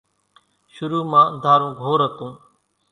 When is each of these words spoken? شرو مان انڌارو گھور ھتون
شرو 0.73 0.99
مان 1.11 1.25
انڌارو 1.31 1.67
گھور 1.81 1.99
ھتون 2.05 2.31